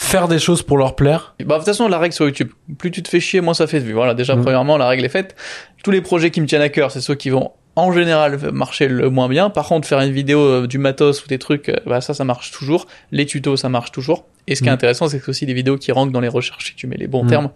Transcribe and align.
faire 0.00 0.28
des 0.28 0.38
choses 0.38 0.62
pour 0.62 0.78
leur 0.78 0.96
plaire 0.96 1.34
Bah 1.44 1.54
de 1.54 1.60
toute 1.60 1.66
façon 1.66 1.86
la 1.86 1.98
règle 1.98 2.14
sur 2.14 2.24
YouTube, 2.24 2.50
plus 2.78 2.90
tu 2.90 3.02
te 3.02 3.08
fais 3.08 3.20
chier, 3.20 3.40
moins 3.40 3.54
ça 3.54 3.66
fait 3.66 3.80
de 3.80 3.84
vues. 3.84 3.92
Voilà, 3.92 4.14
déjà 4.14 4.34
mm. 4.34 4.42
premièrement 4.42 4.76
la 4.78 4.88
règle 4.88 5.04
est 5.04 5.10
faite. 5.10 5.36
Tous 5.84 5.90
les 5.90 6.00
projets 6.00 6.30
qui 6.30 6.40
me 6.40 6.46
tiennent 6.46 6.62
à 6.62 6.68
cœur, 6.70 6.90
c'est 6.90 7.00
ceux 7.00 7.14
qui 7.14 7.30
vont 7.30 7.52
en 7.76 7.92
général 7.92 8.38
marcher 8.50 8.88
le 8.88 9.10
moins 9.10 9.28
bien. 9.28 9.50
Par 9.50 9.68
contre, 9.68 9.86
faire 9.86 10.00
une 10.00 10.12
vidéo 10.12 10.40
euh, 10.40 10.66
du 10.66 10.78
matos 10.78 11.24
ou 11.24 11.28
des 11.28 11.38
trucs, 11.38 11.68
euh, 11.68 11.76
bah 11.86 12.00
ça 12.00 12.14
ça 12.14 12.24
marche 12.24 12.50
toujours. 12.50 12.86
Les 13.12 13.26
tutos 13.26 13.56
ça 13.56 13.68
marche 13.68 13.92
toujours. 13.92 14.26
Et 14.48 14.54
ce 14.54 14.62
qui 14.62 14.68
est 14.68 14.72
mm. 14.72 14.74
intéressant, 14.74 15.08
c'est 15.08 15.18
que 15.18 15.24
c'est 15.26 15.30
aussi 15.30 15.46
des 15.46 15.54
vidéos 15.54 15.76
qui 15.76 15.92
rentrent 15.92 16.12
dans 16.12 16.20
les 16.20 16.28
recherches 16.28 16.64
si 16.64 16.74
tu 16.74 16.86
mets 16.86 16.96
les 16.96 17.06
bons 17.06 17.24
mm. 17.24 17.28
termes. 17.28 17.50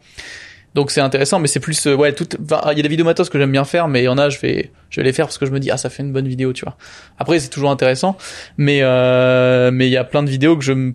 Donc 0.75 0.91
c'est 0.91 1.01
intéressant, 1.01 1.39
mais 1.39 1.47
c'est 1.47 1.61
plus 1.61 1.87
euh, 1.87 1.95
ouais 1.95 2.13
tout. 2.13 2.27
Il 2.33 2.77
y 2.77 2.81
a 2.81 2.83
des 2.83 2.89
vidéos 2.89 3.05
matos 3.05 3.31
que 3.31 3.39
j'aime 3.39 3.53
bien 3.53 3.65
faire, 3.65 3.87
mais 3.87 4.03
il 4.03 4.05
y 4.05 4.09
en 4.09 4.19
a 4.19 4.29
je 4.29 4.39
vais 4.41 4.71
je 4.91 5.01
vais 5.01 5.05
les 5.05 5.13
faire 5.13 5.27
parce 5.27 5.39
que 5.39 5.47
je 5.47 5.53
me 5.53 5.61
dis 5.61 5.71
ah 5.71 5.77
ça 5.77 5.89
fait 5.89 6.03
une 6.03 6.13
bonne 6.13 6.27
vidéo, 6.27 6.53
tu 6.53 6.65
vois. 6.65 6.77
Après 7.19 7.39
c'est 7.39 7.49
toujours 7.49 7.71
intéressant, 7.71 8.19
mais 8.59 8.81
euh, 8.83 9.71
mais 9.73 9.87
il 9.87 9.93
y 9.93 9.97
a 9.97 10.05
plein 10.05 10.23
de 10.23 10.31
vidéos 10.31 10.57
que 10.57 10.65
je 10.65 10.93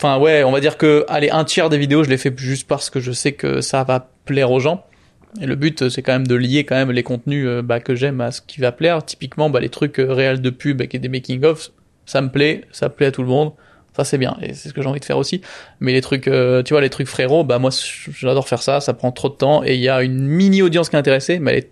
Enfin 0.00 0.18
ouais, 0.18 0.44
on 0.44 0.52
va 0.52 0.60
dire 0.60 0.76
que 0.76 1.04
allez 1.08 1.28
un 1.30 1.42
tiers 1.44 1.68
des 1.70 1.78
vidéos 1.78 2.04
je 2.04 2.08
les 2.08 2.18
fais 2.18 2.32
juste 2.36 2.68
parce 2.68 2.88
que 2.88 3.00
je 3.00 3.10
sais 3.10 3.32
que 3.32 3.60
ça 3.60 3.82
va 3.82 4.08
plaire 4.24 4.52
aux 4.52 4.60
gens. 4.60 4.84
Et 5.40 5.46
le 5.46 5.56
but 5.56 5.88
c'est 5.88 6.02
quand 6.02 6.12
même 6.12 6.26
de 6.26 6.36
lier 6.36 6.64
quand 6.64 6.76
même 6.76 6.92
les 6.92 7.02
contenus 7.02 7.46
euh, 7.48 7.62
bah, 7.62 7.80
que 7.80 7.96
j'aime 7.96 8.20
à 8.20 8.30
ce 8.30 8.40
qui 8.40 8.60
va 8.60 8.70
plaire. 8.70 9.04
Typiquement 9.04 9.50
bah, 9.50 9.58
les 9.58 9.70
trucs 9.70 9.98
euh, 9.98 10.12
réels 10.12 10.40
de 10.40 10.50
pub 10.50 10.80
et 10.80 10.86
des 10.86 11.08
making 11.08 11.44
of, 11.44 11.70
ça 12.06 12.20
me 12.20 12.28
plaît, 12.28 12.62
ça 12.70 12.88
plaît 12.90 13.06
à 13.06 13.10
tout 13.10 13.22
le 13.22 13.28
monde. 13.28 13.52
Ça 13.96 14.04
c'est 14.04 14.18
bien 14.18 14.36
et 14.40 14.54
c'est 14.54 14.68
ce 14.68 14.74
que 14.74 14.82
j'ai 14.82 14.88
envie 14.88 15.00
de 15.00 15.04
faire 15.04 15.18
aussi. 15.18 15.40
Mais 15.80 15.92
les 15.92 16.00
trucs, 16.00 16.28
euh, 16.28 16.62
tu 16.62 16.74
vois 16.74 16.80
les 16.80 16.90
trucs 16.90 17.08
frérot, 17.08 17.42
bah 17.42 17.58
moi 17.58 17.70
j'adore 18.12 18.46
faire 18.46 18.62
ça. 18.62 18.80
Ça 18.80 18.94
prend 18.94 19.10
trop 19.10 19.30
de 19.30 19.34
temps 19.34 19.64
et 19.64 19.74
il 19.74 19.80
y 19.80 19.88
a 19.88 20.02
une 20.04 20.28
mini 20.28 20.62
audience 20.62 20.90
qui 20.90 20.94
est 20.94 21.00
intéressée, 21.00 21.40
mais 21.40 21.50
elle 21.50 21.58
est 21.58 21.70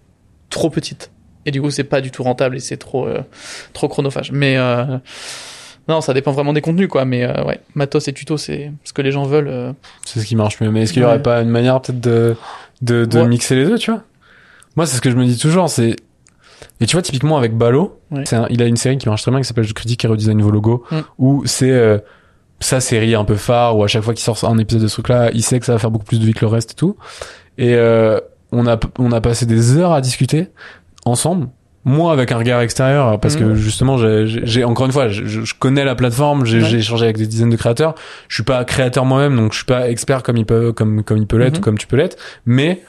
trop 0.51 0.69
petite. 0.69 1.13
Et 1.45 1.53
du 1.53 1.63
coup 1.63 1.71
c'est 1.71 1.85
pas 1.85 2.01
du 2.01 2.11
tout 2.11 2.25
rentable 2.25 2.57
et 2.57 2.61
c'est 2.61 2.77
trop 2.77 3.09
trop 3.73 3.87
chronophage. 3.89 4.33
Mais 4.33 4.57
non, 5.89 6.01
ça 6.01 6.15
dépend 6.15 6.33
vraiment 6.33 6.53
des 6.53 6.61
contenus, 6.61 6.89
quoi. 6.89 7.05
Mais 7.05 7.25
euh, 7.25 7.45
ouais, 7.45 7.61
matos 7.75 8.09
et 8.09 8.13
tuto, 8.13 8.37
c'est 8.37 8.73
ce 8.83 8.93
que 8.93 9.03
les 9.03 9.13
gens 9.13 9.25
veulent. 9.25 9.49
Euh. 9.49 9.73
C'est 10.05 10.21
ce 10.21 10.27
qui 10.27 10.35
marche 10.35 10.61
mieux. 10.61 10.71
Mais 10.71 10.83
est-ce 10.83 10.93
qu'il 10.93 11.03
y 11.03 11.05
aurait 11.05 11.23
pas 11.23 11.41
une 11.43 11.51
manière 11.51 11.81
peut-être 11.81 12.01
de 12.01 12.37
de, 12.83 13.05
de 13.05 13.23
mixer 13.23 13.55
les 13.55 13.65
deux, 13.65 13.79
tu 13.79 13.91
vois? 13.91 14.03
Moi, 14.75 14.87
c'est 14.87 14.97
ce 14.97 15.01
que 15.01 15.11
je 15.11 15.17
me 15.17 15.25
dis 15.25 15.39
toujours. 15.39 15.71
C'est 15.71 15.97
et 16.81 16.87
tu 16.87 16.97
vois, 16.97 17.03
typiquement 17.03 17.37
avec 17.37 17.57
Balo, 17.57 18.01
il 18.51 18.63
a 18.63 18.67
une 18.67 18.77
série 18.77 18.99
qui 18.99 19.09
marche 19.09 19.23
très 19.23 19.31
bien 19.31 19.41
qui 19.41 19.47
s'appelle 19.47 19.65
Je 19.65 19.75
critique 19.75 20.05
et 20.05 20.09
redesign 20.09 20.41
vos 20.43 20.51
logos, 20.51 20.85
mm. 20.91 20.99
où 21.19 21.43
c'est 21.47 21.71
euh, 21.71 21.99
sa 22.61 22.81
série 22.81 23.15
un 23.15 23.25
peu 23.25 23.37
phare, 23.37 23.77
où 23.77 23.85
à 23.85 23.87
chaque 23.87 24.03
fois 24.03 24.15
qu'il 24.15 24.25
sort 24.25 24.43
un 24.45 24.59
épisode 24.59 24.83
de 24.83 24.89
ce 24.89 24.95
truc-là, 24.95 25.31
il 25.33 25.43
sait 25.43 25.61
que 25.61 25.67
ça 25.67 25.73
va 25.73 25.79
faire 25.79 25.91
beaucoup 25.91 26.05
plus 26.05 26.19
de 26.19 26.25
vie 26.25 26.35
que 26.35 26.45
le 26.45 26.51
reste 26.51 26.73
et 26.73 26.75
tout. 26.75 26.97
Et 27.59 27.77
on 28.53 28.67
a 28.67 28.79
on 28.99 29.13
a 29.13 29.21
passé 29.21 29.47
des 29.47 29.77
heures 29.77 29.93
à 29.93 30.01
discuter 30.01 30.49
ensemble 31.05 31.49
moi 31.87 32.13
avec 32.13 32.33
un 32.33 32.37
regard 32.37 32.61
extérieur 32.61 33.19
parce 33.21 33.37
que 33.37 33.45
mhm. 33.45 33.55
justement 33.55 33.97
j'ai 33.97 34.65
encore 34.65 34.87
une 34.87 34.93
fois 34.93 35.07
je, 35.09 35.25
je, 35.25 35.55
connais 35.55 35.85
la 35.85 35.95
plateforme 35.95 36.45
j'ai 36.45 36.61
ouais. 36.61 36.75
échangé 36.75 37.05
avec 37.05 37.17
des 37.17 37.29
dizaines 37.29 37.49
de 37.49 37.57
créateurs 37.57 37.95
je 38.29 38.35
suis 38.35 38.43
pas 38.43 38.65
créateur 38.65 39.05
moi-même 39.05 39.37
donc 39.37 39.53
je 39.53 39.59
suis 39.59 39.67
pas 39.67 39.89
expert 39.89 40.25
comme 40.25 40.37
il 40.37 40.45
peut 40.45 40.73
comme 40.73 41.05
comme 41.05 41.17
il 41.17 41.29
peut 41.29 41.39
l'être 41.39 41.55
ou 41.55 41.59
mhm. 41.59 41.65
comme 41.65 41.79
tu 41.79 41.87
peux 41.87 41.97
l'être 41.97 42.19
mais 42.45 42.83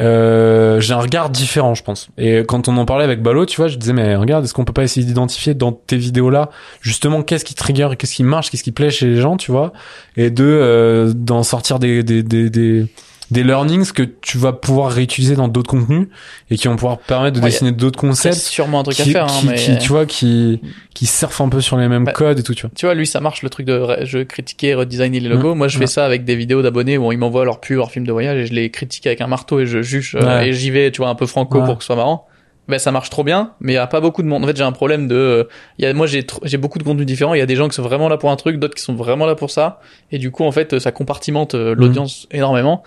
euh, 0.00 0.80
j'ai 0.80 0.94
un 0.94 1.00
regard 1.00 1.28
différent 1.28 1.74
je 1.74 1.82
pense 1.82 2.08
et 2.16 2.38
quand 2.48 2.66
on 2.68 2.78
en 2.78 2.86
parlait 2.86 3.04
avec 3.04 3.22
Balo 3.22 3.44
tu 3.44 3.58
vois 3.58 3.68
je 3.68 3.76
disais 3.76 3.92
mais 3.92 4.16
regarde 4.16 4.42
est-ce 4.42 4.54
qu'on 4.54 4.64
peut 4.64 4.72
pas 4.72 4.84
essayer 4.84 5.04
d'identifier 5.04 5.52
dans 5.52 5.72
tes 5.72 5.98
vidéos 5.98 6.30
là 6.30 6.48
justement 6.80 7.22
qu'est-ce 7.22 7.44
qui 7.44 7.54
trigger 7.54 7.90
qu'est-ce 7.98 8.14
qui 8.14 8.24
marche 8.24 8.50
qu'est-ce 8.50 8.64
qui 8.64 8.72
plaît 8.72 8.90
chez 8.90 9.06
les 9.06 9.20
gens 9.20 9.36
tu 9.36 9.52
vois? 9.52 9.74
Et 10.16 10.30
de 10.30 10.44
euh, 10.44 11.12
d'en 11.14 11.42
sortir 11.42 11.78
des 11.78 12.02
des, 12.02 12.22
des, 12.22 12.48
des 12.48 12.86
des 13.30 13.44
learnings 13.44 13.92
que 13.92 14.02
tu 14.02 14.38
vas 14.38 14.52
pouvoir 14.52 14.90
réutiliser 14.90 15.36
dans 15.36 15.48
d'autres 15.48 15.70
contenus 15.70 16.08
et 16.50 16.56
qui 16.56 16.68
vont 16.68 16.76
pouvoir 16.76 16.98
permettre 16.98 17.38
de 17.38 17.42
dessiner 17.42 17.72
d'autres 17.72 17.98
concepts. 17.98 18.34
sûrement 18.34 18.80
un 18.80 18.82
truc 18.82 18.98
à 19.00 19.04
faire, 19.04 19.26
hein, 19.26 19.40
mais... 19.46 19.54
qui, 19.54 19.78
tu 19.78 19.88
vois, 19.88 20.04
qui, 20.06 20.60
qui 20.94 21.06
surfent 21.06 21.40
un 21.40 21.48
peu 21.48 21.60
sur 21.60 21.76
les 21.76 21.88
mêmes 21.88 22.04
bah, 22.04 22.12
codes 22.12 22.38
et 22.38 22.42
tout, 22.42 22.54
tu 22.54 22.62
vois. 22.62 22.70
Tu 22.74 22.86
vois, 22.86 22.94
lui, 22.94 23.06
ça 23.06 23.20
marche 23.20 23.42
le 23.42 23.50
truc 23.50 23.66
de 23.66 23.80
je 24.02 24.18
critiquer, 24.18 24.74
redesigner 24.74 25.20
les 25.20 25.28
logos. 25.28 25.54
Mmh. 25.54 25.58
Moi, 25.58 25.68
je 25.68 25.78
fais 25.78 25.86
ça 25.86 26.04
avec 26.04 26.24
des 26.24 26.34
vidéos 26.34 26.62
d'abonnés 26.62 26.98
où 26.98 27.12
ils 27.12 27.18
m'envoient 27.18 27.44
leur 27.44 27.60
pub, 27.60 27.76
leur 27.76 27.90
film 27.90 28.06
de 28.06 28.12
voyage 28.12 28.38
et 28.38 28.46
je 28.46 28.52
les 28.52 28.70
critique 28.70 29.06
avec 29.06 29.20
un 29.20 29.26
marteau 29.26 29.60
et 29.60 29.66
je 29.66 29.82
juge 29.82 30.16
euh, 30.20 30.40
et 30.40 30.52
j'y 30.52 30.70
vais, 30.70 30.90
tu 30.90 30.98
vois, 30.98 31.08
un 31.08 31.14
peu 31.14 31.26
franco 31.26 31.62
pour 31.62 31.78
que 31.78 31.84
ce 31.84 31.86
soit 31.86 31.96
marrant 31.96 32.26
ben 32.68 32.78
ça 32.78 32.92
marche 32.92 33.10
trop 33.10 33.24
bien 33.24 33.52
mais 33.60 33.72
il 33.72 33.74
y 33.74 33.78
a 33.78 33.86
pas 33.86 34.00
beaucoup 34.00 34.22
de 34.22 34.28
monde 34.28 34.44
en 34.44 34.46
fait 34.46 34.56
j'ai 34.56 34.62
un 34.62 34.72
problème 34.72 35.08
de 35.08 35.48
il 35.78 35.84
y 35.84 35.88
a 35.88 35.92
moi 35.92 36.06
j'ai 36.06 36.24
j'ai 36.44 36.56
beaucoup 36.56 36.78
de 36.78 36.84
contenus 36.84 37.06
différents 37.06 37.34
il 37.34 37.38
y 37.38 37.42
a 37.42 37.46
des 37.46 37.56
gens 37.56 37.68
qui 37.68 37.74
sont 37.74 37.82
vraiment 37.82 38.08
là 38.08 38.16
pour 38.16 38.30
un 38.30 38.36
truc 38.36 38.58
d'autres 38.58 38.74
qui 38.74 38.82
sont 38.82 38.94
vraiment 38.94 39.26
là 39.26 39.34
pour 39.34 39.50
ça 39.50 39.80
et 40.12 40.18
du 40.18 40.30
coup 40.30 40.44
en 40.44 40.52
fait 40.52 40.78
ça 40.78 40.92
compartimente 40.92 41.54
euh, 41.54 41.74
l'audience 41.74 42.28
mmh. 42.30 42.36
énormément 42.36 42.84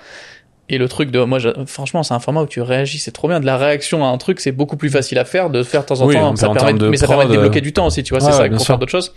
et 0.70 0.78
le 0.78 0.88
truc 0.88 1.12
de 1.12 1.20
moi, 1.20 1.40
franchement, 1.68 2.04
c'est 2.04 2.14
un 2.14 2.20
format 2.20 2.42
où 2.42 2.48
tu 2.48 2.62
réagis, 2.62 2.98
c'est 2.98 3.12
trop 3.12 3.28
bien. 3.28 3.40
De 3.42 3.46
la 3.46 3.58
réaction 3.58 4.06
à 4.06 4.08
un 4.08 4.18
truc, 4.18 4.40
c'est 4.40 4.54
beaucoup 4.54 4.78
plus 4.78 4.90
facile 4.90 5.20
à 5.20 5.26
faire, 5.26 5.50
de 5.50 5.62
faire 5.62 5.82
de 5.82 5.88
temps 5.88 6.02
en 6.02 6.10
temps. 6.10 6.36
Ça 6.38 6.50
permet, 6.50 6.74
mais 6.90 6.98
ça 6.98 7.08
permet 7.08 7.26
de 7.26 7.32
débloquer 7.32 7.62
du 7.62 7.74
temps 7.74 7.88
aussi, 7.88 8.02
tu 8.02 8.14
vois. 8.14 8.22
c'est 8.22 8.32
ça 8.32 8.50
pour 8.50 8.66
faire 8.66 8.78
d'autres 8.78 8.92
choses. 8.92 9.14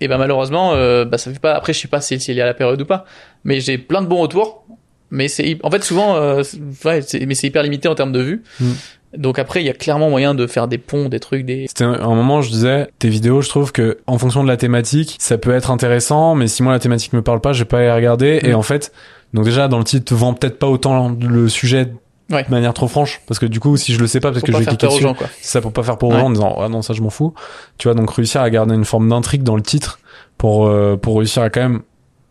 Et 0.00 0.06
ben 0.06 0.18
malheureusement, 0.18 0.74
euh, 0.74 1.04
bah 1.04 1.18
ça 1.18 1.32
fait 1.32 1.40
pas. 1.40 1.54
Après, 1.54 1.72
je 1.72 1.80
sais 1.80 1.88
pas 1.88 2.00
s'il 2.00 2.20
si, 2.20 2.32
y 2.32 2.40
a 2.40 2.46
la 2.46 2.54
période 2.54 2.80
ou 2.80 2.84
pas, 2.84 3.04
mais 3.44 3.60
j'ai 3.60 3.78
plein 3.78 4.02
de 4.02 4.06
bons 4.06 4.18
retours. 4.18 4.64
Mais 5.10 5.28
c'est 5.28 5.58
en 5.62 5.70
fait 5.70 5.82
souvent, 5.82 6.16
euh, 6.16 6.42
ouais, 6.84 7.00
mais 7.26 7.34
c'est 7.34 7.46
hyper 7.46 7.62
limité 7.62 7.88
en 7.88 7.94
termes 7.94 8.12
de 8.12 8.20
vues. 8.20 8.42
Mm. 8.60 8.72
Donc 9.16 9.38
après, 9.38 9.62
il 9.62 9.66
y 9.66 9.70
a 9.70 9.74
clairement 9.74 10.10
moyen 10.10 10.34
de 10.34 10.46
faire 10.46 10.68
des 10.68 10.78
ponts, 10.78 11.08
des 11.08 11.20
trucs, 11.20 11.44
des. 11.44 11.66
C'était 11.68 11.84
un 11.84 12.14
moment, 12.14 12.42
je 12.42 12.50
disais, 12.50 12.88
tes 12.98 13.08
vidéos, 13.08 13.40
je 13.40 13.48
trouve 13.48 13.72
que 13.72 13.98
en 14.06 14.18
fonction 14.18 14.42
de 14.42 14.48
la 14.48 14.56
thématique, 14.56 15.16
ça 15.18 15.38
peut 15.38 15.52
être 15.52 15.70
intéressant, 15.70 16.34
mais 16.34 16.46
si 16.46 16.62
moi 16.62 16.72
la 16.72 16.78
thématique 16.78 17.12
me 17.14 17.22
parle 17.22 17.40
pas, 17.40 17.52
je 17.52 17.60
vais 17.60 17.68
pas 17.68 17.80
les 17.80 17.92
regarder. 17.92 18.40
Et 18.42 18.52
mm. 18.52 18.56
en 18.56 18.62
fait, 18.62 18.92
donc 19.32 19.44
déjà 19.44 19.68
dans 19.68 19.78
le 19.78 19.84
titre, 19.84 20.14
vend 20.14 20.34
peut-être 20.34 20.58
pas 20.58 20.66
autant 20.66 21.08
le 21.08 21.48
sujet 21.48 21.92
de 22.30 22.50
manière 22.50 22.74
trop 22.74 22.88
franche 22.88 23.22
parce 23.26 23.38
que 23.38 23.46
du 23.46 23.58
coup 23.58 23.78
si 23.78 23.94
je 23.94 24.00
le 24.00 24.06
sais 24.06 24.20
pas 24.20 24.30
parce 24.30 24.42
que 24.42 24.52
je 24.52 24.58
vais 24.58 24.66
cliquer 24.66 24.86
dessus 24.86 25.06
c'est 25.40 25.50
ça 25.50 25.60
pour 25.62 25.72
pas 25.72 25.82
faire 25.82 25.96
pour 25.96 26.10
ouais. 26.10 26.18
gens 26.18 26.26
en 26.26 26.30
disant 26.30 26.58
ah 26.60 26.68
non 26.68 26.82
ça 26.82 26.92
je 26.92 27.00
m'en 27.00 27.08
fous 27.08 27.32
tu 27.78 27.88
vois 27.88 27.94
donc 27.94 28.10
réussir 28.10 28.42
à 28.42 28.50
garder 28.50 28.74
une 28.74 28.84
forme 28.84 29.08
d'intrigue 29.08 29.42
dans 29.42 29.56
le 29.56 29.62
titre 29.62 29.98
pour 30.36 30.66
euh, 30.66 30.96
pour 30.96 31.16
réussir 31.16 31.42
à 31.42 31.48
quand 31.48 31.62
même 31.62 31.80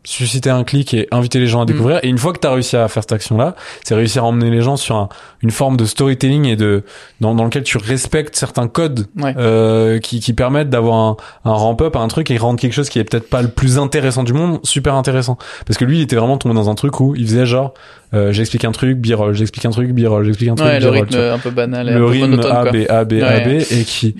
susciter 0.07 0.49
un 0.49 0.63
clic 0.63 0.93
et 0.93 1.05
inviter 1.11 1.37
les 1.37 1.47
gens 1.47 1.59
à 1.59 1.63
mm. 1.63 1.67
découvrir. 1.67 1.99
Et 2.01 2.07
une 2.07 2.17
fois 2.17 2.31
que 2.31 2.39
tu 2.39 2.47
as 2.47 2.51
réussi 2.51 2.77
à 2.77 2.87
faire 2.87 3.03
cette 3.03 3.11
action-là, 3.11 3.55
c'est 3.83 3.93
réussir 3.93 4.23
à 4.23 4.27
emmener 4.27 4.49
les 4.49 4.61
gens 4.61 4.77
sur 4.77 4.95
un, 4.95 5.09
une 5.41 5.51
forme 5.51 5.75
de 5.75 5.83
storytelling 5.83 6.45
et 6.45 6.55
de 6.55 6.83
dans, 7.19 7.35
dans 7.35 7.43
lequel 7.43 7.63
tu 7.63 7.77
respectes 7.77 8.35
certains 8.37 8.69
codes 8.69 9.07
euh, 9.21 9.99
qui, 9.99 10.21
qui 10.21 10.31
permettent 10.31 10.69
d'avoir 10.69 10.95
un, 10.95 11.17
un 11.43 11.51
ramp-up, 11.51 11.97
un 11.97 12.07
truc 12.07 12.31
et 12.31 12.37
rendre 12.37 12.57
quelque 12.57 12.71
chose 12.71 12.87
qui 12.87 12.99
est 12.99 13.03
peut-être 13.03 13.29
pas 13.29 13.41
le 13.41 13.49
plus 13.49 13.77
intéressant 13.77 14.23
du 14.23 14.31
monde 14.31 14.61
super 14.63 14.95
intéressant. 14.95 15.37
Parce 15.65 15.77
que 15.77 15.83
lui, 15.83 15.97
il 15.97 16.01
était 16.03 16.15
vraiment 16.15 16.37
tombé 16.37 16.55
dans 16.55 16.69
un 16.69 16.75
truc 16.75 17.01
où 17.01 17.13
il 17.13 17.25
faisait 17.25 17.45
genre 17.45 17.73
euh, 18.13 18.31
j'explique 18.31 18.63
un 18.63 18.71
truc, 18.71 18.97
b 18.97 19.07
j'explique 19.33 19.65
un 19.65 19.71
truc, 19.71 19.91
b 19.91 20.07
j'explique 20.23 20.49
un 20.49 20.55
truc, 20.55 20.67
ouais, 20.69 20.79
le 20.79 20.89
rythme 20.89 21.17
un 21.17 21.39
peu 21.39 21.49
banal, 21.49 21.93
le 21.93 22.05
rythme 22.05 22.39
A, 22.49 22.71
B, 22.71 22.85
A, 22.87 23.03
B, 23.03 23.13
A, 23.21 23.39
B, 23.41 23.47
et 23.69 23.83
qui 23.83 24.15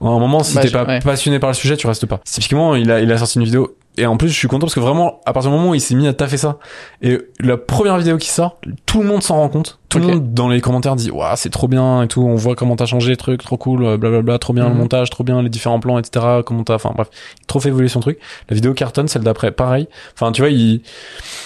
à 0.00 0.06
un 0.06 0.18
moment, 0.18 0.42
si 0.42 0.54
bah, 0.54 0.62
t'es 0.62 0.70
pas 0.70 1.00
passionné 1.00 1.38
par 1.38 1.50
le 1.50 1.54
sujet, 1.54 1.76
tu 1.76 1.86
restes 1.86 2.06
pas. 2.06 2.20
Typiquement, 2.24 2.74
il 2.74 2.90
a, 2.90 3.00
il 3.00 3.10
a 3.10 3.18
sorti 3.18 3.38
une 3.38 3.44
vidéo 3.44 3.76
et 3.96 4.06
en 4.06 4.16
plus, 4.16 4.28
je 4.28 4.34
suis 4.34 4.48
content 4.48 4.66
parce 4.66 4.74
que 4.74 4.80
vraiment, 4.80 5.20
à 5.24 5.32
partir 5.32 5.50
du 5.50 5.56
moment 5.56 5.70
où 5.70 5.74
il 5.74 5.80
s'est 5.80 5.94
mis 5.94 6.06
à 6.06 6.12
taffer 6.12 6.36
ça, 6.36 6.58
et 7.02 7.18
la 7.40 7.56
première 7.56 7.96
vidéo 7.96 8.18
qui 8.18 8.28
sort, 8.28 8.60
tout 8.84 9.00
le 9.00 9.08
monde 9.08 9.22
s'en 9.22 9.36
rend 9.36 9.48
compte. 9.48 9.78
Tout 9.88 9.98
le 9.98 10.06
monde 10.06 10.34
dans 10.34 10.48
les 10.48 10.60
commentaires 10.60 10.96
dit, 10.96 11.10
waouh, 11.10 11.36
c'est 11.36 11.50
trop 11.50 11.68
bien 11.68 12.02
et 12.02 12.08
tout. 12.08 12.22
On 12.22 12.36
voit 12.36 12.54
comment 12.54 12.76
t'as 12.76 12.86
changé 12.86 13.10
les 13.10 13.16
trucs, 13.16 13.42
trop 13.42 13.56
cool, 13.56 13.80
blablabla, 13.80 14.10
bla, 14.10 14.22
bla, 14.22 14.38
trop 14.38 14.52
bien 14.52 14.64
le 14.64 14.74
mhm. 14.74 14.78
montage, 14.78 15.10
trop 15.10 15.24
bien 15.24 15.42
les 15.42 15.48
différents 15.48 15.80
plans, 15.80 15.98
etc. 15.98 16.42
Comment 16.44 16.64
t'as, 16.64 16.74
enfin 16.74 16.92
bref, 16.94 17.08
trop 17.46 17.60
fait 17.60 17.68
évoluer 17.68 17.88
son 17.88 18.00
truc. 18.00 18.18
La 18.50 18.54
vidéo 18.54 18.74
cartonne, 18.74 19.08
celle 19.08 19.22
d'après, 19.22 19.52
pareil. 19.52 19.88
Enfin, 20.14 20.32
tu 20.32 20.42
vois, 20.42 20.50
il. 20.50 20.82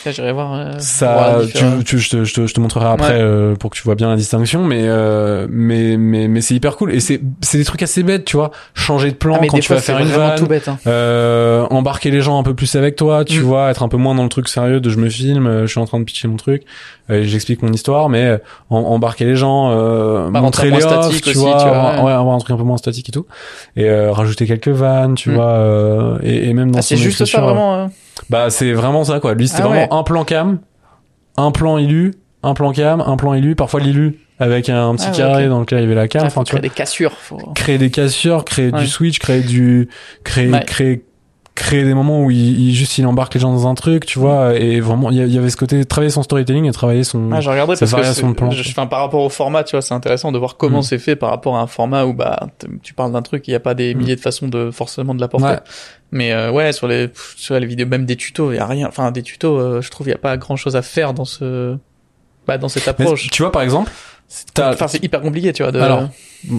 J'irai 0.06 0.32
voir. 0.32 0.54
Euh, 0.54 0.78
ça, 0.78 1.38
tu, 1.54 1.64
tu, 1.84 1.98
je, 1.98 2.10
te, 2.10 2.24
je, 2.24 2.34
te, 2.34 2.46
je 2.46 2.54
te 2.54 2.60
montrerai 2.60 2.86
après 2.86 3.20
euh, 3.20 3.54
pour 3.54 3.70
que 3.70 3.76
tu 3.76 3.82
vois 3.82 3.94
bien 3.94 4.08
la 4.08 4.16
distinction, 4.16 4.64
mais 4.64 4.82
euh, 4.84 5.46
mais 5.50 5.96
mais 5.96 6.28
mais 6.28 6.40
c'est 6.40 6.54
hyper 6.54 6.76
cool 6.76 6.92
et 6.92 7.00
c'est 7.00 7.20
c'est 7.40 7.58
des 7.58 7.64
trucs 7.64 7.82
assez 7.82 8.02
bêtes, 8.02 8.24
tu 8.24 8.36
vois. 8.36 8.50
Changer 8.74 9.10
de 9.10 9.16
plan 9.16 9.38
ah, 9.40 9.46
quand 9.46 9.58
tu 9.58 9.72
vas 9.72 9.80
faire 9.80 9.98
une 9.98 10.08
vanne, 10.08 10.38
tout 10.38 10.46
bête, 10.46 10.68
hein. 10.68 10.78
euh, 10.86 11.66
embarquer 11.70 12.10
les 12.10 12.20
gens 12.20 12.38
un 12.38 12.42
peu 12.42 12.54
plus 12.54 12.74
avec 12.76 12.96
toi, 12.96 13.24
tu 13.24 13.40
mm. 13.40 13.42
vois, 13.42 13.70
être 13.70 13.82
un 13.82 13.88
peu 13.88 13.96
moins 13.96 14.14
dans 14.14 14.22
le 14.22 14.28
truc 14.28 14.48
sérieux 14.48 14.80
de 14.80 14.90
je 14.90 14.98
me 14.98 15.08
filme, 15.08 15.62
je 15.62 15.66
suis 15.66 15.80
en 15.80 15.86
train 15.86 16.00
de 16.00 16.04
pitcher 16.04 16.28
mon 16.28 16.36
truc, 16.36 16.62
j'explique 17.08 17.62
mon 17.62 17.72
histoire, 17.72 18.08
mais 18.08 18.39
embarquer 18.70 19.24
les 19.24 19.36
gens, 19.36 19.70
euh, 19.70 20.30
montrer 20.30 20.70
les 20.70 20.84
offs, 20.84 21.20
tu, 21.20 21.32
vois, 21.32 22.02
ouais. 22.02 22.12
avoir 22.12 22.34
un 22.34 22.38
truc 22.38 22.52
un 22.52 22.56
peu 22.56 22.64
moins 22.64 22.76
statique 22.76 23.08
et 23.08 23.12
tout, 23.12 23.26
et 23.76 23.88
euh, 23.88 24.12
rajouter 24.12 24.46
quelques 24.46 24.68
vannes, 24.68 25.14
tu 25.14 25.30
mm. 25.30 25.34
vois, 25.34 25.52
euh, 25.52 26.18
et, 26.22 26.48
et, 26.48 26.54
même 26.54 26.70
dans 26.70 26.78
ah, 26.78 26.82
c'est 26.82 26.96
juste 26.96 27.24
ça 27.24 27.40
vraiment. 27.40 27.74
Hein. 27.74 27.90
Bah 28.28 28.50
c'est 28.50 28.72
vraiment 28.72 29.04
ça 29.04 29.20
quoi. 29.20 29.34
Lui 29.34 29.48
c'était 29.48 29.62
ah 29.62 29.68
vraiment 29.68 29.92
un 29.92 30.02
plan 30.02 30.24
cam, 30.24 30.58
un 31.36 31.50
plan 31.50 31.78
élu, 31.78 32.14
un 32.42 32.54
plan 32.54 32.72
cam, 32.72 33.02
un 33.04 33.16
plan 33.16 33.34
élu, 33.34 33.54
parfois 33.54 33.80
l'élu 33.80 34.18
avec 34.38 34.70
un 34.70 34.94
petit 34.94 35.08
ah, 35.10 35.16
carré 35.16 35.48
dans 35.48 35.60
lequel 35.60 35.80
il 35.80 35.82
y 35.82 35.84
avait 35.84 35.94
la 35.94 36.08
cam. 36.08 36.24
enfin, 36.24 36.44
tu 36.44 36.52
créer 36.52 36.62
des 36.62 36.70
cassures. 36.70 37.12
Faut... 37.12 37.36
Créer 37.54 37.78
des 37.78 37.90
cassures, 37.90 38.44
créer 38.44 38.72
du 38.72 38.86
switch, 38.86 39.18
créer 39.18 39.42
du, 39.42 39.88
créer, 40.24 40.50
créer 40.66 41.04
créer 41.54 41.84
des 41.84 41.94
moments 41.94 42.22
où 42.22 42.30
il, 42.30 42.68
il, 42.68 42.74
juste 42.74 42.96
il 42.98 43.06
embarque 43.06 43.34
les 43.34 43.40
gens 43.40 43.52
dans 43.52 43.66
un 43.66 43.74
truc, 43.74 44.06
tu 44.06 44.18
vois, 44.18 44.56
et 44.56 44.80
vraiment 44.80 45.10
il 45.10 45.32
y 45.32 45.38
avait 45.38 45.50
ce 45.50 45.56
côté 45.56 45.84
travailler 45.84 46.10
son 46.10 46.22
storytelling 46.22 46.66
et 46.66 46.72
travailler 46.72 47.04
son. 47.04 47.30
Ah, 47.32 47.40
je 47.40 47.50
regarderai 47.50 47.76
parce 47.78 47.92
que 47.92 48.26
de 48.26 48.32
plan. 48.32 48.50
Je, 48.50 48.68
enfin, 48.70 48.86
par 48.86 49.00
rapport 49.00 49.22
au 49.22 49.28
format, 49.28 49.64
tu 49.64 49.72
vois, 49.72 49.82
c'est 49.82 49.94
intéressant 49.94 50.32
de 50.32 50.38
voir 50.38 50.56
comment 50.56 50.80
mm. 50.80 50.82
c'est 50.82 50.98
fait 50.98 51.16
par 51.16 51.30
rapport 51.30 51.56
à 51.56 51.60
un 51.60 51.66
format 51.66 52.04
où 52.04 52.14
bah 52.14 52.48
tu 52.82 52.94
parles 52.94 53.12
d'un 53.12 53.22
truc, 53.22 53.46
il 53.48 53.50
y 53.52 53.54
a 53.54 53.60
pas 53.60 53.74
des 53.74 53.94
mm. 53.94 53.98
milliers 53.98 54.16
de 54.16 54.20
façons 54.20 54.48
de 54.48 54.70
forcément 54.70 55.14
de 55.14 55.20
l'apporter. 55.20 55.56
Mais 56.12 56.32
euh, 56.32 56.50
ouais, 56.50 56.72
sur 56.72 56.88
les 56.88 57.10
sur 57.36 57.58
les 57.58 57.66
vidéos, 57.66 57.86
même 57.86 58.06
des 58.06 58.16
tutos, 58.16 58.52
il 58.52 58.56
y 58.56 58.58
a 58.58 58.66
rien. 58.66 58.88
Enfin, 58.88 59.10
des 59.10 59.22
tutos, 59.22 59.58
euh, 59.58 59.80
je 59.80 59.90
trouve 59.90 60.08
il 60.08 60.10
y 60.10 60.14
a 60.14 60.18
pas 60.18 60.36
grand 60.36 60.56
chose 60.56 60.76
à 60.76 60.82
faire 60.82 61.14
dans 61.14 61.24
ce 61.24 61.76
bah 62.46 62.58
dans 62.58 62.68
cette 62.68 62.88
approche. 62.88 63.28
tu 63.30 63.42
vois 63.42 63.52
par 63.52 63.62
exemple 63.62 63.92
Enfin, 64.58 64.88
c'est 64.88 65.02
hyper 65.02 65.20
compliqué, 65.20 65.52
tu 65.52 65.62
vois. 65.62 65.72
De... 65.72 65.80
Alors, 65.80 66.08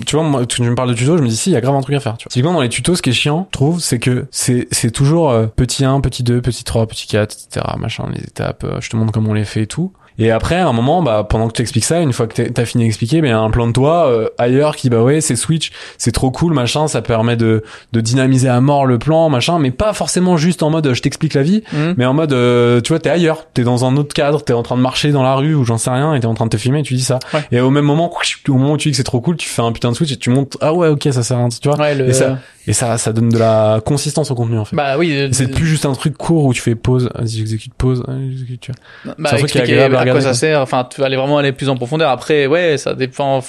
tu 0.06 0.15
vois, 0.15 0.23
moi, 0.23 0.45
tu 0.45 0.62
me 0.62 0.75
parles 0.75 0.89
de 0.89 0.94
tuto, 0.94 1.18
je 1.18 1.23
me 1.23 1.27
dis 1.27 1.38
si, 1.38 1.50
il 1.50 1.53
y 1.53 1.56
a 1.56 1.62
grave 1.62 1.75
un 1.75 1.81
truc 1.81 1.95
à 1.95 2.00
faire. 2.00 2.18
Tu 2.18 2.25
vois. 2.25 2.29
Typiquement, 2.29 2.53
dans 2.53 2.62
les 2.62 2.69
tutos, 2.69 2.95
ce 2.95 3.01
qui 3.01 3.12
est 3.12 3.13
chiant, 3.13 3.47
je 3.50 3.57
trouve, 3.57 3.79
c'est 3.79 4.00
que 4.00 4.27
c'est 4.31 4.68
c'est 4.71 4.91
toujours 4.91 5.31
euh, 5.31 5.47
petit 5.47 5.85
1, 5.85 6.01
petit 6.01 6.23
2, 6.23 6.41
petit 6.41 6.63
3, 6.63 6.88
petit 6.88 7.07
4, 7.07 7.33
etc. 7.33 7.65
Machin, 7.77 8.09
les 8.13 8.21
étapes. 8.21 8.63
Euh, 8.63 8.81
je 8.81 8.89
te 8.89 8.95
montre 8.95 9.12
comment 9.12 9.31
on 9.31 9.35
les 9.35 9.45
fait 9.45 9.63
et 9.63 9.68
tout. 9.68 9.94
Et 10.19 10.31
après, 10.31 10.58
à 10.58 10.68
un 10.68 10.74
moment, 10.74 11.02
bah, 11.02 11.25
pendant 11.28 11.48
que 11.48 11.54
tu 11.54 11.62
expliques 11.62 11.86
ça, 11.86 12.00
une 12.00 12.13
fois 12.13 12.28
que 12.28 12.42
t'as 12.42 12.66
fini 12.66 12.84
d'expliquer, 12.86 13.22
ben, 13.22 13.30
y 13.30 13.31
a 13.31 13.40
un 13.40 13.50
plan 13.50 13.68
de 13.68 13.72
toi 13.72 14.08
euh, 14.08 14.30
ailleurs 14.38 14.75
qui, 14.75 14.90
bah 14.90 15.02
ouais, 15.02 15.22
c'est 15.22 15.36
Switch, 15.36 15.72
c'est 15.98 16.12
trop 16.12 16.31
cool, 16.31 16.54
machin, 16.54 16.88
ça 16.88 17.02
permet 17.02 17.36
de, 17.36 17.63
de 17.92 18.02
dynamiser 18.02 18.50
à 18.50 18.60
mort 18.62 18.86
le 18.86 19.00
plan, 19.00 19.30
machin, 19.30 19.60
mais 19.60 19.72
pas 19.72 19.94
forcément 19.94 20.38
juste 20.38 20.63
en 20.63 20.69
mode 20.69 20.94
je 20.94 21.02
t'explique 21.02 21.34
la 21.34 21.44
vie, 21.44 21.63
mmh. 21.72 21.78
mais 21.98 22.06
en 22.06 22.13
mode, 22.13 22.34
euh, 22.34 22.81
tu 22.81 22.90
vois, 22.90 23.00
t'es 23.00 23.10
ailleurs, 23.10 23.48
t'es 23.54 23.63
dans 23.63 23.86
un 23.86 23.98
autre 23.98 24.13
cadre, 24.13 24.44
t'es 24.44 24.54
en 24.54 24.63
train 24.63 24.78
de 24.78 24.81
marcher 24.81 25.12
dans 25.12 25.24
la 25.24 25.36
rue 25.36 25.56
ou 25.56 25.63
j'en 25.63 25.78
sais 25.78 25.90
rien, 25.90 26.13
et 26.13 26.19
t'es 26.19 26.28
en 26.28 26.34
train 26.34 26.46
de 26.46 26.52
te 26.52 26.58
filmer, 26.58 26.80
et 26.80 26.84
tu 26.84 26.94
dis 26.94 27.04
ça. 27.04 27.19
Et 27.52 27.60
au 27.60 27.69
même 27.69 27.86
moment, 27.86 28.12
au 28.48 28.54
moment 28.54 28.74
où 28.74 28.78
tu 28.78 28.90
dis 28.90 28.92
que 28.92 28.98
c'est 28.98 29.04
trop 29.04 29.22
cool, 29.22 29.38
tu 29.38 29.48
fais 29.48 29.62
un 29.62 29.72
putain 29.72 29.92
de 29.92 29.96
Switch 29.96 30.12
et 30.12 30.18
tu 30.18 30.30
montes, 30.30 30.58
ah 30.62 30.74
ouais, 30.74 30.88
ok, 30.88 31.08
ça 31.12 31.24
sert 31.24 31.38
à 31.38 31.42
rien, 31.42 31.50
tu 31.50 31.68
vois. 31.68 31.78
Et 31.92 32.13
ça, 32.13 32.40
et 32.68 32.74
ça, 32.74 32.98
ça 32.98 33.12
donne 33.12 33.30
de 33.30 33.38
la 33.38 33.81
consistance 33.84 34.30
au 34.30 34.36
contenu 34.36 34.58
en 34.58 34.66
fait. 34.66 34.75
Bah 34.75 34.98
oui. 34.98 35.30
C'est 35.31 35.48
plus 35.48 35.66
juste 35.66 35.86
un 35.86 35.94
truc 35.94 36.18
court 36.18 36.46
où 36.46 36.54
tu 36.54 36.62
fais 36.62 36.75
pause, 36.75 37.10
vas-y 37.16 37.38
j'exécute 37.38 37.74
pause, 37.74 38.04
j'exécute. 38.08 38.62
Tu 38.62 38.72
vois. 38.72 39.16
Bah, 39.18 39.30
c'est 39.30 39.36
un 39.36 39.40
truc 39.40 39.52
qui 39.52 39.58
est 39.58 39.62
agréable 39.62 39.98
à, 39.98 40.06
quoi 40.06 40.22
ça 40.22 40.34
sert. 40.34 40.62
Enfin, 40.62 40.88
tu 40.90 41.02
vas 41.02 41.08
aller 41.08 41.18
vraiment 41.18 41.38
aller 41.38 41.52
plus 41.52 41.69
en 41.69 41.75
profondeur. 41.75 42.10
Après, 42.10 42.48
ouais, 42.48 42.78
ça 42.78 42.94
dépend. 42.94 43.42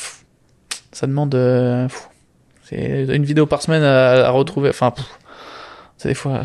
Ça 0.92 1.06
demande. 1.06 1.34
Euh, 1.34 1.88
c'est 2.64 3.06
une 3.08 3.24
vidéo 3.24 3.46
par 3.46 3.62
semaine 3.62 3.82
à, 3.82 4.26
à 4.26 4.30
retrouver. 4.30 4.70
Enfin, 4.70 4.92
des 6.04 6.14
fois. 6.14 6.42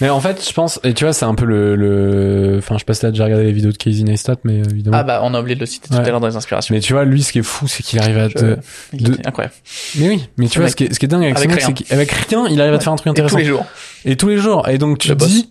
Mais 0.00 0.10
en 0.10 0.20
fait, 0.20 0.46
je 0.46 0.52
pense, 0.52 0.78
et 0.84 0.94
tu 0.94 1.04
vois, 1.04 1.12
c'est 1.12 1.24
un 1.24 1.34
peu 1.34 1.44
le, 1.44 1.74
le, 1.74 2.56
enfin, 2.58 2.76
je 2.78 2.84
passe 2.84 3.02
là 3.02 3.10
déjà 3.10 3.24
regarder 3.24 3.44
les 3.44 3.52
vidéos 3.52 3.72
de 3.72 3.76
Casey 3.76 4.02
Neistat, 4.02 4.36
mais 4.44 4.60
euh, 4.60 4.64
évidemment. 4.70 4.96
Ah 4.98 5.04
bah, 5.04 5.20
on 5.22 5.32
a 5.34 5.40
oublié 5.40 5.54
de 5.54 5.60
le 5.60 5.66
citer 5.66 5.88
tout 5.88 5.94
à 5.94 6.02
l'heure 6.02 6.20
dans 6.20 6.26
les 6.26 6.36
inspirations. 6.36 6.74
Mais 6.74 6.80
tu 6.80 6.92
vois, 6.92 7.04
lui, 7.04 7.22
ce 7.22 7.32
qui 7.32 7.38
est 7.38 7.42
fou, 7.42 7.66
c'est 7.66 7.82
qu'il 7.82 7.98
arrive 7.98 8.18
à 8.18 8.28
te, 8.28 8.56
de... 8.92 9.18
incroyable. 9.24 9.54
Mais 9.96 10.08
oui, 10.08 10.28
mais 10.36 10.48
tu 10.48 10.58
vois, 10.58 10.68
ce 10.68 10.76
qui 10.76 10.84
est, 10.84 10.92
ce 10.92 10.98
qui 10.98 11.06
est 11.06 11.08
dingue 11.08 11.24
avec, 11.24 11.38
avec 11.38 11.60
c'est 11.60 11.72
qu'avec 11.72 12.10
rien, 12.10 12.46
il 12.48 12.60
arrive 12.60 12.74
à 12.74 12.78
te 12.78 12.84
faire 12.84 12.92
un 12.92 12.96
truc 12.96 13.08
intéressant. 13.08 13.38
Et 13.38 13.42
tous 13.42 13.44
les 13.44 13.48
jours. 13.48 13.66
Et 14.04 14.16
tous 14.16 14.28
les 14.28 14.38
jours. 14.38 14.68
Et 14.68 14.78
donc, 14.78 14.98
tu 14.98 15.14
dis, 15.14 15.50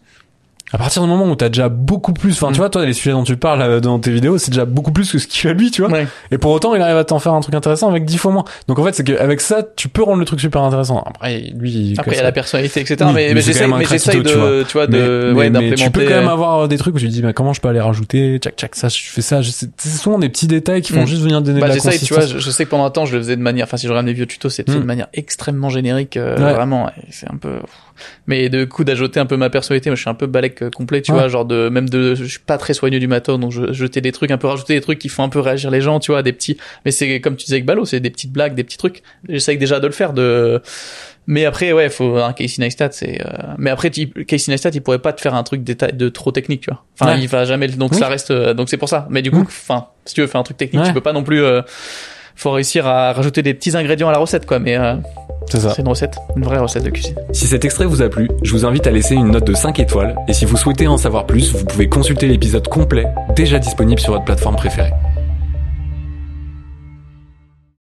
à 0.74 0.80
partir 0.80 1.04
du 1.04 1.08
moment 1.08 1.30
où 1.30 1.36
t'as 1.36 1.50
déjà 1.50 1.70
beaucoup 1.70 2.12
plus, 2.12 2.34
enfin, 2.34 2.48
tu 2.48 2.54
mm. 2.54 2.58
vois, 2.58 2.70
toi, 2.70 2.86
les 2.86 2.94
sujets 2.94 3.12
dont 3.12 3.24
tu 3.24 3.38
parles 3.38 3.62
euh, 3.62 3.80
dans 3.80 4.00
tes 4.00 4.12
vidéos, 4.12 4.40
c'est 4.40 4.50
déjà 4.50 4.66
beaucoup 4.66 4.92
plus 4.92 5.12
que 5.12 5.20
ce 5.20 5.28
qu'il 5.28 5.40
fait 5.40 5.54
lui, 5.54 5.70
tu 5.70 5.84
vois. 5.84 6.00
Et 6.32 6.40
pour 6.40 6.52
autant, 6.52 6.74
il 6.74 6.82
arrive 6.82 6.98
à 6.98 7.04
t'en 7.04 7.20
faire 7.20 7.34
un 7.34 7.42
truc 7.42 7.54
intéressant 7.54 7.88
avec 7.88 8.04
dix 8.04 8.18
fois 8.18 8.32
moins. 8.32 8.46
Donc 8.68 8.80
en 8.80 8.84
fait, 8.84 8.96
c'est 8.96 9.04
qu'avec 9.04 9.42
ça, 9.42 9.64
tu 9.76 9.90
peux 9.90 10.02
rendre 10.02 10.20
le 10.20 10.26
truc 10.26 10.40
super 10.40 10.64
intéressant. 10.64 11.04
Après, 11.06 11.54
lui, 11.56 11.94
après, 11.98 12.14
il 12.14 12.18
y 12.18 12.20
a 12.20 12.24
la 12.24 12.32
personnalité, 12.32 12.82
etc. 12.82 13.12
mais, 13.14 13.34
mais 13.36 13.42
j'essaye, 13.42 13.72
mais 13.72 13.86
j'essaye 13.86 14.24
de, 14.24 14.64
tu 14.64 14.74
vois, 14.74 14.88
de, 14.88 15.34
ouais, 15.36 15.52
d'implémenter. 15.52 15.84
Tu 15.84 15.92
peux 15.92 16.04
quand 16.04 16.16
même 16.16 16.28
avoir 16.28 16.68
des 16.68 16.78
trucs 16.78 16.96
où 16.96 17.00
tu 17.00 17.10
dis, 17.10 17.22
bah, 17.22 17.34
comment 17.34 17.54
je 17.54 17.62
peux 17.62 17.68
aller 17.68 17.80
rajouter, 17.80 18.40
tchac, 18.40 18.56
tchac, 18.56 18.76
ça, 18.76 18.88
je 18.88 18.98
fais 19.04 19.22
ça. 19.22 19.42
C'est 19.44 19.90
souvent 19.90 20.18
des 20.18 20.30
petits 20.30 20.48
détails 20.48 20.82
qui 20.82 20.94
font 20.94 21.04
mm. 21.04 21.08
juste 21.08 21.22
venir 21.22 21.42
donner 21.44 21.60
bah, 21.60 21.68
de 21.68 21.74
la 21.74 21.80
consistance. 21.80 22.08
tu 22.08 22.14
vois, 22.14 22.26
je, 22.26 22.50
sais 22.50 22.66
que 22.66 22.72
pendant 22.72 22.86
un 22.86 22.92
temps, 22.92 23.06
je 23.06 23.14
le 23.16 23.22
faisais 23.22 23.36
de 23.36 23.42
manière, 23.42 23.66
enfin, 23.66 23.78
si 23.78 23.86
je 23.86 23.92
regarde 23.92 24.08
mes 24.08 24.14
vieux 24.14 24.26
tutos, 24.26 24.50
c'était 24.50 24.72
de 24.72 24.80
mm. 24.80 24.84
manière 24.84 25.08
extrêmement 25.14 25.70
générique, 25.70 26.18
euh, 26.18 26.36
vraiment. 26.36 26.90
C'est 27.12 27.32
un 27.32 27.38
peu, 27.38 27.60
mais 28.28 28.50
de 28.50 28.66
coup 28.66 28.84
d'ajouter 28.84 29.20
un 29.20 29.26
peu 29.26 29.38
ma 29.38 29.50
personnalité 29.50 29.90
moi 29.90 29.96
je 29.96 30.02
suis 30.02 30.10
un 30.10 30.16
peu 30.16 30.28
balèque 30.28 30.62
euh, 30.64 30.65
complet 30.70 31.02
tu 31.02 31.12
vois 31.12 31.28
genre 31.28 31.46
de 31.46 31.70
même 31.70 31.90
de 31.90 32.16
je 32.16 32.26
suis 32.26 32.40
pas 32.40 32.58
très 32.58 32.74
soigneux 32.74 33.00
du 33.00 33.08
matos 33.08 33.40
donc 33.40 33.52
je 33.52 33.74
jetais 33.74 34.02
des 34.02 34.12
trucs 34.12 34.32
un 34.32 34.38
peu 34.38 34.48
rajouter 34.48 34.74
des 34.74 34.82
trucs 34.82 35.00
qui 35.00 35.10
font 35.10 35.24
un 35.24 35.30
peu 35.30 35.40
réagir 35.40 35.72
les 35.72 35.82
gens 35.82 36.00
tu 36.00 36.12
vois 36.12 36.24
des 36.24 36.34
petits 36.34 36.58
mais 36.84 36.92
c'est 36.92 37.22
comme 37.22 37.36
tu 37.36 37.46
disais 37.46 37.56
avec 37.56 37.66
Balo 37.66 37.86
c'est 37.86 38.00
des 38.00 38.10
petites 38.10 38.32
blagues 38.32 38.56
des 38.56 38.64
petits 38.64 38.78
trucs. 38.78 39.04
J'essaye 39.28 39.58
déjà 39.58 39.80
de 39.80 39.88
le 39.88 39.94
faire 39.94 40.14
de 40.14 40.62
mais 41.28 41.46
après 41.46 41.74
ouais 41.74 41.90
faut 41.90 42.18
un 42.18 42.34
Casey 42.34 42.64
Neistat 42.64 42.90
c'est 42.92 43.22
euh... 43.26 43.54
mais 43.58 43.70
après 43.70 43.90
Casey 43.90 44.52
Neistat 44.52 44.70
il 44.74 44.82
pourrait 44.82 45.00
pas 45.00 45.14
te 45.14 45.22
faire 45.22 45.34
un 45.34 45.44
truc 45.44 45.64
de 45.64 46.10
trop 46.10 46.32
technique 46.32 46.62
tu 46.62 46.70
vois. 46.70 46.84
Enfin 47.00 47.18
il 47.18 47.28
va 47.28 47.46
jamais 47.46 47.68
donc 47.68 47.94
ça 47.96 48.08
reste 48.08 48.32
euh, 48.32 48.54
donc 48.54 48.70
c'est 48.70 48.78
pour 48.78 48.90
ça. 48.90 49.08
Mais 49.10 49.22
du 49.22 49.32
coup 49.32 49.42
enfin 49.42 49.88
si 50.06 50.14
tu 50.14 50.22
veux 50.22 50.28
faire 50.28 50.42
un 50.42 50.44
truc 50.44 50.58
technique 50.58 50.84
tu 50.84 50.94
peux 50.94 51.02
pas 51.02 51.14
non 51.14 51.24
plus 51.24 51.44
euh, 51.44 51.62
faut 52.36 52.52
réussir 52.52 52.86
à 52.86 53.14
rajouter 53.14 53.42
des 53.42 53.54
petits 53.54 53.76
ingrédients 53.78 54.10
à 54.10 54.12
la 54.12 54.18
recette 54.18 54.46
quoi 54.46 54.60
mais 54.60 54.78
c'est 55.50 55.60
ça. 55.60 55.74
C'est 55.76 55.82
une 55.82 55.88
recette, 55.88 56.18
une 56.36 56.44
vraie 56.44 56.60
recette 56.60 56.84
de 56.84 56.90
cuisine. 56.90 57.16
Si 57.32 57.48
cet 57.48 57.66
extrait 57.66 57.86
vous 57.86 58.02
a 58.02 58.10
plu, 58.10 58.30
je 58.44 58.52
vous 58.52 58.66
invite 58.66 58.88
à 58.88 58.92
laisser 58.92 59.16
une 59.16 59.32
note 59.32 59.46
de 59.46 59.54
5 59.54 59.80
étoiles 59.80 60.16
et 60.28 60.34
si 60.34 60.46
vous 60.46 60.58
souhaitez 60.58 60.88
en 60.88 60.98
savoir 60.98 61.26
plus, 61.26 61.54
vous 61.54 61.66
pouvez 61.66 61.88
consulter 61.88 62.28
l'épisode 62.28 62.68
complet 62.68 63.06
déjà 63.36 63.60
disponible 63.60 64.00
sur 64.00 64.14
votre 64.14 64.26
plateforme 64.26 64.56
préférée. 64.56 64.92